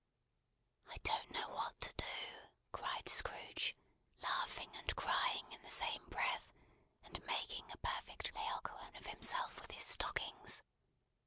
"I 0.87 0.97
don't 1.03 1.29
know 1.29 1.49
what 1.49 1.79
to 1.81 1.93
do!" 1.93 2.49
cried 2.71 3.07
Scrooge, 3.07 3.75
laughing 4.23 4.75
and 4.77 4.95
crying 4.95 5.51
in 5.51 5.61
the 5.61 5.69
same 5.69 6.03
breath; 6.09 6.49
and 7.03 7.23
making 7.27 7.69
a 7.69 7.77
perfect 7.77 8.33
Laocoön 8.33 8.97
of 8.97 9.05
himself 9.05 9.61
with 9.61 9.69
his 9.69 9.85
stockings. 9.85 10.63